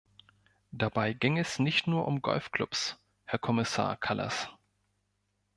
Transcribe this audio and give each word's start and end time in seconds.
Dabei 0.71 1.13
ging 1.13 1.37
es 1.37 1.59
nicht 1.59 1.85
nur 1.85 2.07
um 2.07 2.23
Golfclubs, 2.23 2.97
Herr 3.23 3.37
Kommissar 3.37 3.97
Kallas. 3.97 4.49